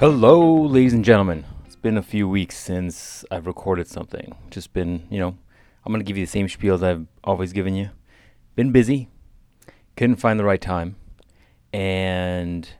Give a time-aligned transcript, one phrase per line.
[0.00, 1.44] Hello, ladies and gentlemen.
[1.66, 4.36] It's been a few weeks since I've recorded something.
[4.48, 5.36] Just been, you know,
[5.84, 7.90] I'm going to give you the same spiels I've always given you.
[8.54, 9.08] Been busy,
[9.96, 10.94] couldn't find the right time,
[11.72, 12.70] and,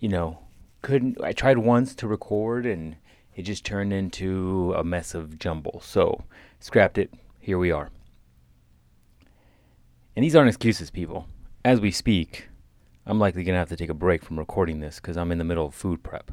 [0.00, 0.40] you know,
[0.82, 1.22] couldn't.
[1.22, 2.96] I tried once to record and
[3.36, 5.80] it just turned into a mess of jumble.
[5.84, 6.24] So,
[6.58, 7.14] scrapped it.
[7.38, 7.90] Here we are.
[10.16, 11.28] And these aren't excuses, people.
[11.64, 12.48] As we speak,
[13.10, 15.38] I'm likely going to have to take a break from recording this because I'm in
[15.38, 16.30] the middle of food prep.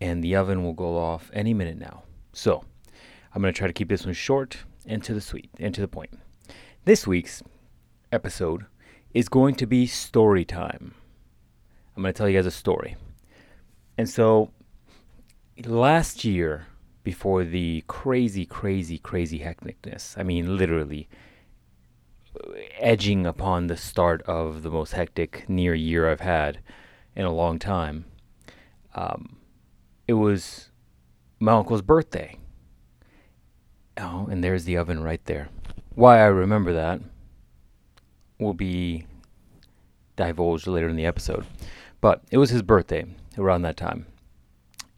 [0.00, 2.02] And the oven will go off any minute now.
[2.32, 2.64] So,
[3.32, 5.80] I'm going to try to keep this one short and to the sweet and to
[5.80, 6.18] the point.
[6.84, 7.44] This week's
[8.10, 8.66] episode
[9.14, 10.94] is going to be story time.
[11.96, 12.96] I'm going to tell you guys a story.
[13.96, 14.50] And so,
[15.64, 16.66] last year,
[17.04, 21.08] before the crazy, crazy, crazy hecticness, I mean, literally
[22.78, 26.58] edging upon the start of the most hectic near year I've had
[27.14, 28.04] in a long time,
[28.94, 29.36] um,
[30.06, 30.70] it was
[31.38, 32.38] my uncle's birthday.
[33.98, 35.48] Oh, and there's the oven right there.
[35.94, 37.00] Why I remember that
[38.38, 39.06] will be
[40.16, 41.46] divulged later in the episode.
[42.00, 43.06] But it was his birthday
[43.38, 44.06] around that time.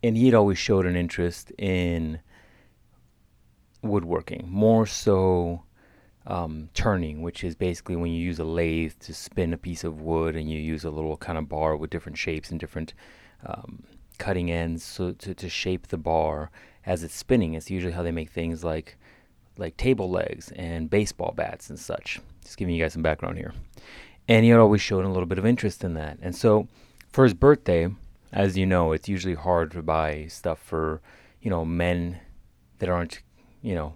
[0.02, 2.20] And he had always showed an interest in
[3.82, 5.62] woodworking, more so
[6.28, 10.00] um, turning, which is basically when you use a lathe to spin a piece of
[10.00, 12.92] wood and you use a little kind of bar with different shapes and different
[13.46, 13.82] um,
[14.18, 16.50] cutting ends so to, to shape the bar
[16.84, 17.54] as it's spinning.
[17.54, 18.96] It's usually how they make things like
[19.56, 22.20] like table legs and baseball bats and such.
[22.44, 23.54] Just giving you guys some background here.
[24.28, 26.18] And he had always shown a little bit of interest in that.
[26.22, 26.68] And so
[27.10, 27.88] for his birthday,
[28.32, 31.00] as you know, it's usually hard to buy stuff for,
[31.40, 32.20] you know, men
[32.78, 33.22] that aren't,
[33.62, 33.94] you know,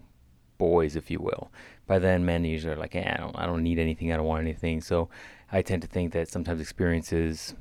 [0.58, 1.50] boys, if you will.
[1.86, 4.27] By then, men usually are like, eh, I don't, I don't need anything, I don't
[4.27, 4.80] want anything.
[4.80, 5.08] So
[5.50, 7.54] I tend to think that sometimes experiences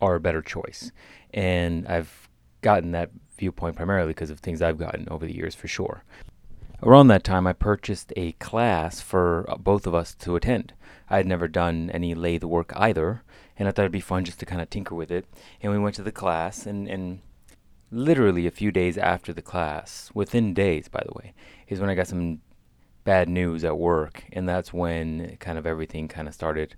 [0.00, 0.92] are a better choice.
[1.32, 2.28] And I've
[2.62, 6.04] gotten that viewpoint primarily because of things I've gotten over the years, for sure.
[6.82, 10.74] Around that time, I purchased a class for uh, both of us to attend.
[11.08, 13.22] I had never done any lathe work either,
[13.58, 15.26] and I thought it'd be fun just to kind of tinker with it.
[15.60, 17.20] And we went to the class, and, and
[17.90, 21.34] literally a few days after the class, within days, by the way,
[21.68, 22.40] is when I got some
[23.04, 24.24] bad news at work.
[24.32, 26.74] And that's when kind of everything kind of started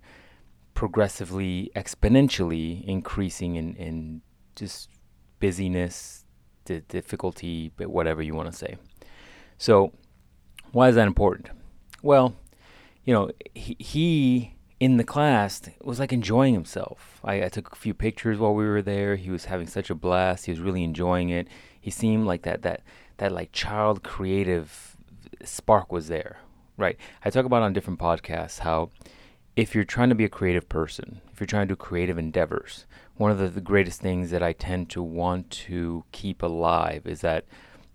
[0.73, 4.21] progressively, exponentially increasing in, in
[4.55, 4.89] just
[5.39, 6.25] busyness,
[6.65, 8.75] the difficulty, whatever you want to say.
[9.57, 9.93] So,
[10.71, 11.49] why is that important?
[12.03, 12.35] Well,
[13.03, 17.19] you know, he, he in the class was like enjoying himself.
[17.23, 19.15] I, I, took a few pictures while we were there.
[19.15, 20.45] He was having such a blast.
[20.45, 21.47] He was really enjoying it.
[21.79, 22.81] He seemed like that that
[23.17, 24.96] that like child creative
[25.43, 26.37] spark was there,
[26.77, 26.97] right?
[27.23, 28.89] I talk about on different podcasts how
[29.55, 32.85] if you're trying to be a creative person, if you're trying to do creative endeavors,
[33.15, 37.21] one of the, the greatest things that I tend to want to keep alive is
[37.21, 37.45] that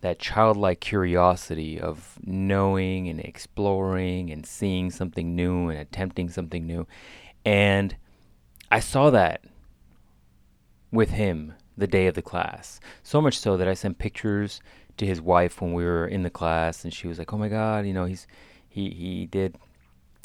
[0.00, 6.88] that childlike curiosity of knowing and exploring and seeing something new and attempting something new.
[7.44, 7.94] And
[8.72, 9.44] I saw that
[10.90, 12.80] with him the day of the class.
[13.04, 14.60] So much so that I sent pictures
[14.96, 17.48] to his wife when we were in the class and she was like, "Oh my
[17.48, 18.26] god, you know, he's
[18.68, 19.56] he he did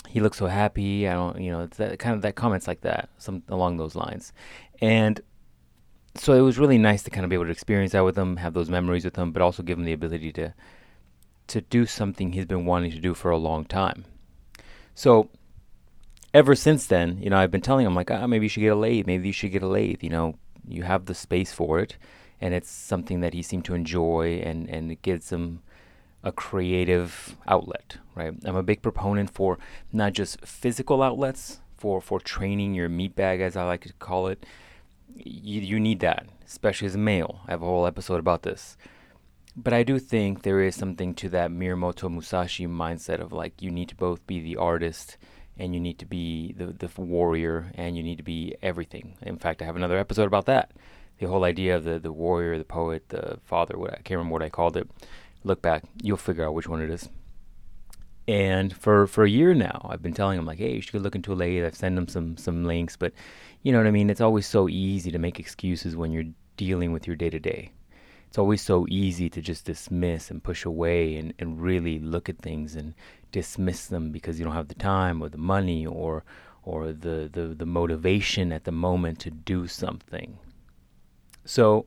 [0.08, 1.08] he looks so happy.
[1.08, 3.96] I don't, you know, it's that kind of that comments like that, some along those
[3.96, 4.34] lines."
[4.82, 5.22] And
[6.16, 8.38] so it was really nice to kind of be able to experience that with him,
[8.38, 10.54] have those memories with him, but also give him the ability to
[11.48, 14.06] to do something he's been wanting to do for a long time.
[14.96, 15.30] So
[16.34, 18.74] ever since then, you know, I've been telling him like, ah, maybe you should get
[18.74, 19.08] a lathe.
[19.08, 20.04] Maybe you should get a lathe.
[20.04, 20.36] You know,
[20.68, 21.98] you have the space for it,
[22.40, 25.62] and it's something that he seemed to enjoy, and and it gives him
[26.24, 27.98] a creative outlet.
[28.16, 28.34] Right.
[28.44, 29.58] I'm a big proponent for
[29.94, 34.28] not just physical outlets for for training your meat bag, as I like to call
[34.28, 34.46] it
[35.16, 37.42] you, you need that, especially as a male.
[37.48, 38.78] I have a whole episode about this.
[39.56, 43.72] But I do think there is something to that Miyamoto Musashi mindset of like you
[43.72, 45.18] need to both be the artist
[45.58, 49.16] and you need to be the, the warrior and you need to be everything.
[49.24, 50.72] In fact, I have another episode about that.
[51.20, 54.34] The whole idea of the, the warrior, the poet, the father, what I can't remember
[54.34, 54.90] what I called it.
[55.44, 57.10] Look back, you'll figure out which one it is.
[58.28, 61.00] And for, for a year now, I've been telling him like, hey, you should go
[61.00, 61.64] look into a lathe.
[61.64, 63.14] I've sent him some some links, but
[63.64, 64.10] you know what I mean.
[64.10, 66.26] It's always so easy to make excuses when you're
[66.58, 67.72] dealing with your day to day.
[68.28, 72.40] It's always so easy to just dismiss and push away and, and really look at
[72.40, 72.94] things and
[73.32, 76.26] dismiss them because you don't have the time or the money or
[76.64, 80.38] or the, the, the motivation at the moment to do something.
[81.48, 81.86] So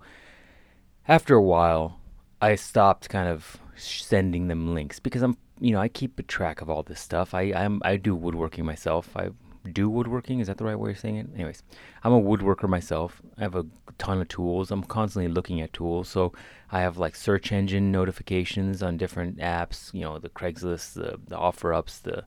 [1.06, 2.00] after a while,
[2.40, 6.62] I stopped kind of sending them links because I'm you know, I keep a track
[6.62, 7.34] of all this stuff.
[7.34, 9.14] I I'm, I do woodworking myself.
[9.14, 9.28] I
[9.70, 10.40] do woodworking.
[10.40, 11.28] Is that the right way of saying it?
[11.34, 11.62] Anyways,
[12.02, 13.20] I'm a woodworker myself.
[13.38, 13.66] I have a
[13.98, 14.70] ton of tools.
[14.70, 16.08] I'm constantly looking at tools.
[16.08, 16.32] So
[16.72, 19.92] I have like search engine notifications on different apps.
[19.92, 22.24] You know, the Craigslist, the, the OfferUps, the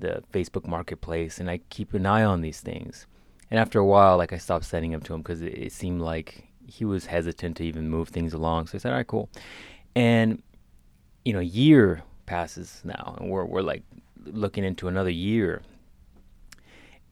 [0.00, 3.08] the Facebook Marketplace, and I keep an eye on these things.
[3.50, 6.00] And after a while, like I stopped sending them to him because it, it seemed
[6.00, 8.66] like he was hesitant to even move things along.
[8.66, 9.28] So I said, "All right, cool."
[9.96, 10.42] And
[11.24, 13.82] you know, a year passes now, and we're we're like
[14.24, 15.62] looking into another year,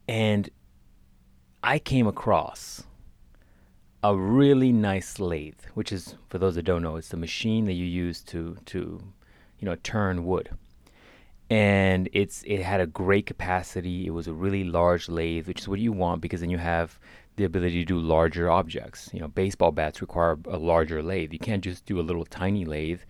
[0.07, 0.49] and
[1.63, 2.85] I came across
[4.03, 7.73] a really nice lathe, which is for those that don't know, it's the machine that
[7.73, 9.01] you use to to
[9.59, 10.51] you know turn wood.
[11.49, 14.07] And it's it had a great capacity.
[14.07, 16.99] It was a really large lathe, which is what you want because then you have
[17.37, 19.11] the ability to do larger objects.
[19.13, 21.33] You know, baseball bats require a larger lathe.
[21.33, 23.01] You can't just do a little tiny lathe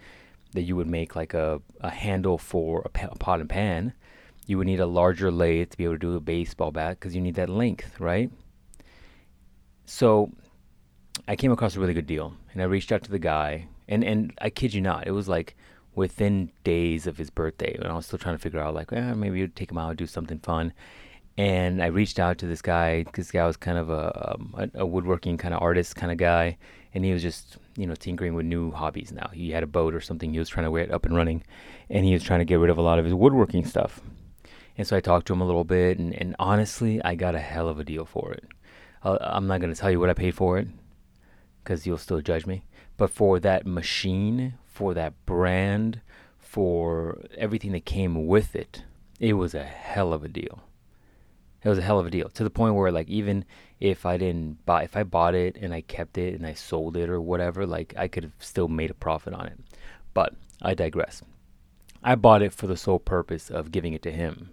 [0.52, 3.93] that you would make like a, a handle for a, a pot and pan.
[4.46, 7.14] You would need a larger lathe to be able to do a baseball bat because
[7.14, 8.31] you need that length, right?
[9.84, 10.32] So
[11.28, 14.02] I came across a really good deal and I reached out to the guy and,
[14.02, 15.56] and I kid you not, it was like
[15.94, 19.14] within days of his birthday and I was still trying to figure out like, eh,
[19.14, 20.73] maybe you'd take him out, and do something fun.
[21.38, 23.05] And I reached out to this guy.
[23.15, 26.56] This guy was kind of a, um, a, woodworking kind of artist kind of guy,
[26.94, 29.12] and he was just you know tinkering with new hobbies.
[29.12, 30.33] Now he had a boat or something.
[30.33, 31.43] He was trying to get up and running,
[31.91, 34.00] and he was trying to get rid of a lot of his woodworking stuff.
[34.79, 37.41] And so I talked to him a little bit, and, and honestly, I got a
[37.41, 38.44] hell of a deal for it.
[39.03, 40.69] Uh, I'm not going to tell you what I paid for it
[41.62, 42.65] because you'll still judge me.
[42.97, 46.00] But for that machine, for that brand,
[46.38, 48.85] for everything that came with it,
[49.19, 50.62] it was a hell of a deal.
[51.67, 53.45] It was a hell of a deal to the point where, like, even
[53.81, 56.97] if I didn't buy, if I bought it and I kept it and I sold
[56.97, 59.59] it or whatever, like, I could have still made a profit on it.
[60.15, 61.23] But I digress.
[62.05, 64.51] I bought it for the sole purpose of giving it to him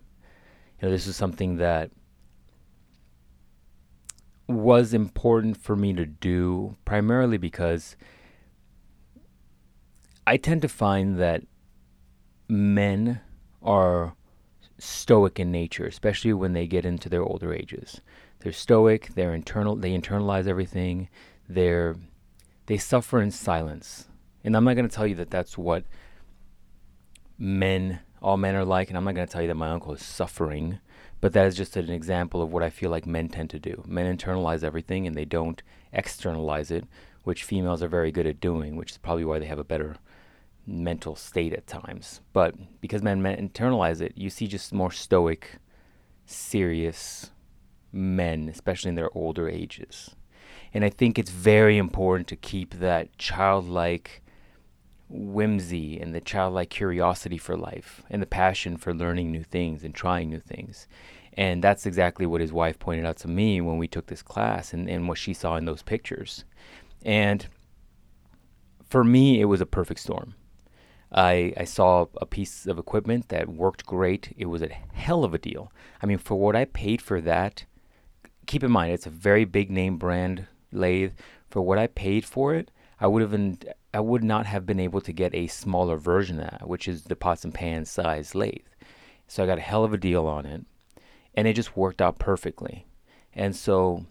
[0.82, 1.92] You know, this is something that
[4.48, 7.96] was important for me to do primarily because
[10.26, 11.44] I tend to find that
[12.50, 13.22] men
[13.62, 14.16] are
[14.78, 18.02] stoic in nature, especially when they get into their older ages.
[18.40, 21.10] They're stoic, they're internal they internalize everything.
[21.48, 21.96] They're
[22.66, 24.08] they suffer in silence.
[24.44, 25.86] And I'm not going to tell you that that's what
[27.38, 29.94] men all men are like, and I'm not going to tell you that my uncle
[29.94, 30.80] is suffering,
[31.20, 33.84] but that is just an example of what I feel like men tend to do.
[33.86, 35.62] Men internalize everything and they don't
[35.92, 36.86] externalize it,
[37.24, 39.98] which females are very good at doing, which is probably why they have a better
[40.66, 42.22] mental state at times.
[42.32, 45.58] But because men, men internalize it, you see just more stoic,
[46.26, 47.32] serious
[47.92, 50.16] men, especially in their older ages.
[50.74, 54.22] And I think it's very important to keep that childlike
[55.10, 59.94] whimsy and the childlike curiosity for life and the passion for learning new things and
[59.94, 60.88] trying new things.
[61.34, 64.74] And that's exactly what his wife pointed out to me when we took this class
[64.74, 66.46] and, and what she saw in those pictures.
[67.04, 67.46] And
[68.90, 70.36] for me, it was a perfect storm.
[71.14, 74.34] I, I saw a piece of equipment that worked great.
[74.38, 75.72] It was a hell of a deal.
[76.02, 77.66] I mean, for what I paid for that,
[78.48, 81.14] keep in mind, it's a very big name brand lathe.
[81.50, 83.60] For what I paid for it, I would have been
[83.94, 87.04] I would not have been able to get a smaller version of that, which is
[87.04, 88.66] the pots and pans size lathe.
[89.28, 90.66] So I got a hell of a deal on it,
[91.36, 92.88] and it just worked out perfectly.
[93.36, 94.06] And so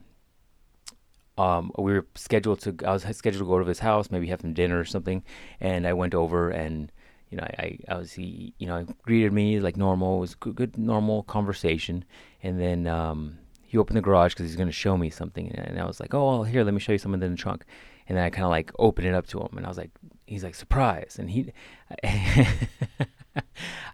[1.39, 4.43] um, we were scheduled to I was scheduled to go to his house, maybe have
[4.43, 5.25] some dinner or something,
[5.61, 6.93] and I went over and
[7.33, 10.55] you know I, I was he you know greeted me like normal, it was good,
[10.55, 12.05] good normal conversation,
[12.43, 15.81] and then um, he opened the garage because he's going to show me something, and
[15.81, 17.65] I was like, oh well, here let me show you something in the trunk.
[18.07, 19.91] And then I kind of like opened it up to him, and I was like,
[20.27, 21.53] he's like surprise, and he,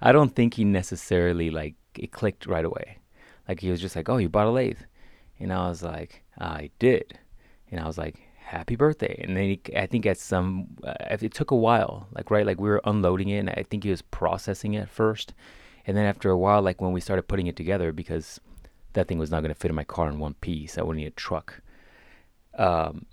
[0.03, 2.99] I don't think he necessarily like it clicked right away,
[3.49, 4.81] like he was just like, oh, you bought a lathe,
[5.39, 7.17] and I was like, I did,
[7.71, 11.35] and I was like, happy birthday, and then he, I think at some, uh, it
[11.35, 14.03] took a while, like right, like we were unloading it, and I think he was
[14.03, 15.35] processing it first,
[15.87, 18.41] and then after a while, like when we started putting it together, because
[18.95, 20.97] that thing was not going to fit in my car in one piece, I would
[20.97, 21.63] need a truck.
[22.57, 23.07] Um,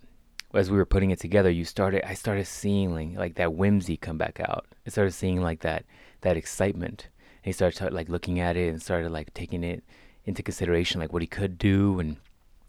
[0.53, 3.97] as we were putting it together, you started I started seeing like, like that whimsy
[3.97, 4.65] come back out.
[4.87, 5.85] I started seeing like that
[6.21, 7.09] that excitement.
[7.43, 9.83] And he started like looking at it and started like taking it
[10.23, 12.17] into consideration, like what he could do and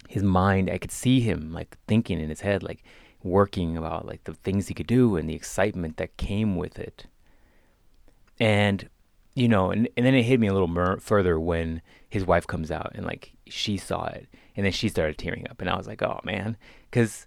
[0.09, 0.71] his mind.
[0.71, 2.83] I could see him like thinking in his head, like
[3.23, 7.07] working about like the things he could do and the excitement that came with it.
[8.39, 8.89] And
[9.35, 12.47] you know, and, and then it hit me a little mer- further when his wife
[12.47, 15.77] comes out and like she saw it and then she started tearing up and I
[15.77, 16.57] was like, oh man,
[16.91, 17.27] because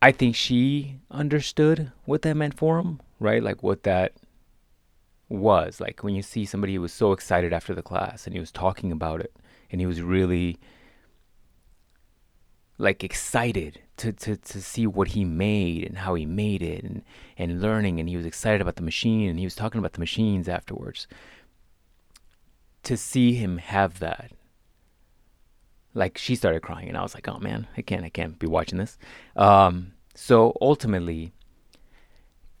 [0.00, 3.42] I think she understood what that meant for him, right?
[3.42, 4.14] Like what that
[5.28, 5.80] was.
[5.80, 8.52] Like when you see somebody who was so excited after the class and he was
[8.52, 9.36] talking about it
[9.70, 10.58] and he was really
[12.78, 17.02] like excited to, to, to see what he made and how he made it and,
[17.36, 17.98] and learning.
[17.98, 21.06] And he was excited about the machine and he was talking about the machines afterwards.
[22.84, 24.30] To see him have that
[25.94, 28.46] like she started crying and i was like oh man i can't i can't be
[28.46, 28.98] watching this.
[29.36, 31.32] Um, so ultimately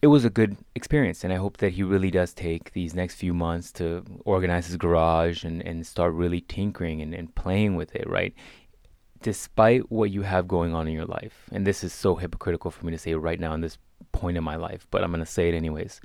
[0.00, 3.14] it was a good experience and i hope that he really does take these next
[3.14, 7.94] few months to organize his garage and, and start really tinkering and, and playing with
[7.94, 8.34] it right
[9.22, 12.86] despite what you have going on in your life, and this is so hypocritical for
[12.86, 13.78] me to say right now in this
[14.12, 16.00] point in my life, but I'm going to say it anyways.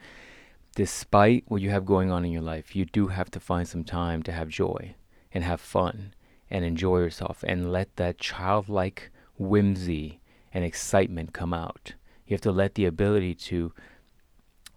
[0.76, 3.84] Despite what you have going on in your life, you do have to find some
[3.84, 4.96] time to have joy
[5.32, 6.14] and have fun
[6.50, 10.20] and enjoy yourself and let that childlike whimsy
[10.54, 11.94] and excitement come out.
[12.26, 13.74] You have to let the ability to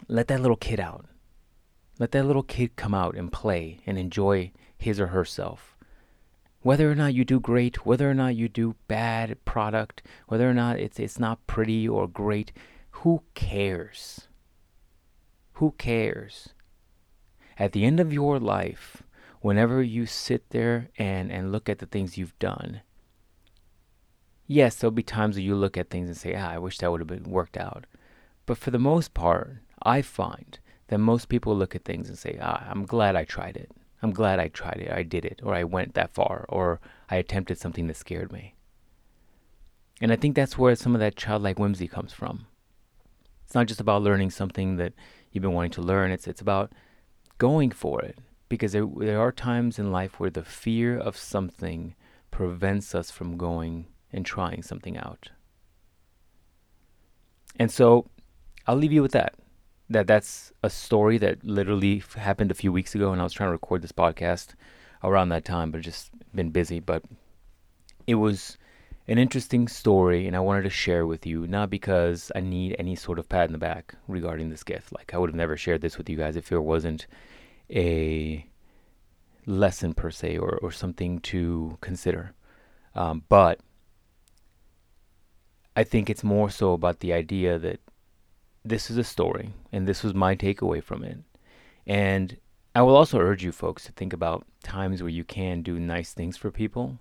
[0.08, 1.06] let that little kid out.
[1.98, 5.75] Let that little kid come out and play and enjoy his or herself
[6.66, 10.52] whether or not you do great, whether or not you do bad product, whether or
[10.52, 12.50] not it's it's not pretty or great,
[12.90, 14.26] who cares?
[15.52, 16.49] Who cares?
[17.56, 19.04] At the end of your life,
[19.40, 22.80] whenever you sit there and, and look at the things you've done,
[24.49, 26.90] yes, there'll be times where you look at things and say, ah, I wish that
[26.90, 27.87] would have been worked out.
[28.44, 30.58] But for the most part, I find
[30.88, 33.70] that most people look at things and say, ah, I'm glad I tried it.
[34.06, 37.16] I'm glad I tried it, I did it, or I went that far, or I
[37.16, 38.54] attempted something that scared me.
[40.00, 42.46] And I think that's where some of that childlike whimsy comes from.
[43.44, 44.92] It's not just about learning something that
[45.32, 46.70] you've been wanting to learn, it's, it's about
[47.38, 48.18] going for it.
[48.48, 51.96] Because there, there are times in life where the fear of something
[52.30, 55.30] prevents us from going and trying something out.
[57.58, 58.06] And so
[58.68, 59.34] I'll leave you with that
[59.88, 63.48] that that's a story that literally happened a few weeks ago, and I was trying
[63.48, 64.54] to record this podcast
[65.04, 66.80] around that time, but just been busy.
[66.80, 67.04] But
[68.06, 68.58] it was
[69.08, 72.96] an interesting story, and I wanted to share with you, not because I need any
[72.96, 74.92] sort of pat in the back regarding this gift.
[74.92, 77.06] Like I would have never shared this with you guys if it wasn't
[77.70, 78.44] a
[79.46, 82.32] lesson per se or, or something to consider.
[82.96, 83.60] Um, but
[85.76, 87.80] I think it's more so about the idea that
[88.68, 91.18] this is a story, and this was my takeaway from it.
[91.87, 92.37] And
[92.75, 96.12] I will also urge you folks to think about times where you can do nice
[96.12, 96.99] things for people,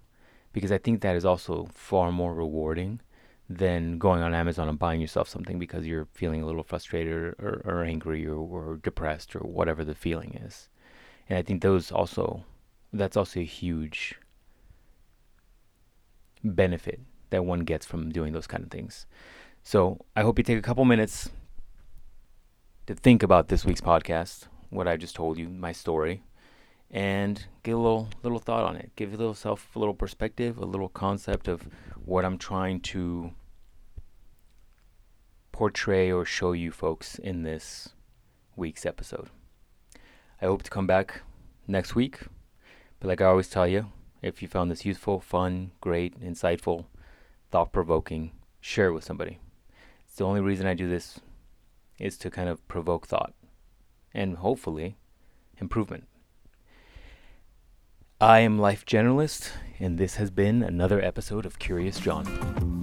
[0.53, 3.01] because I think that is also far more rewarding
[3.49, 7.61] than going on Amazon and buying yourself something because you're feeling a little frustrated or,
[7.65, 10.69] or angry or, or depressed or whatever the feeling is.
[11.29, 12.43] And I think those also,
[12.93, 14.15] that's also a huge
[16.43, 19.07] benefit that one gets from doing those kind of things.
[19.63, 21.29] So I hope you take a couple minutes
[22.85, 26.23] to think about this week's podcast, what I just told you, my story,
[26.91, 28.91] and get a little little thought on it.
[28.95, 31.67] Give yourself a little perspective, a little concept of
[32.03, 33.31] what I'm trying to
[35.51, 37.89] portray or show you folks in this
[38.55, 39.29] week's episode.
[40.41, 41.21] I hope to come back
[41.67, 42.19] next week.
[42.99, 46.85] But like I always tell you, if you found this useful, fun, great, insightful,
[47.51, 49.39] thought provoking, share it with somebody.
[50.05, 51.19] It's the only reason I do this
[51.99, 53.33] is to kind of provoke thought
[54.13, 54.97] and hopefully
[55.59, 56.07] improvement.
[58.19, 62.74] I am Life Generalist, and this has been another episode of Curious John.